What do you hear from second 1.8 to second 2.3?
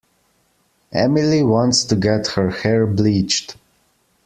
to get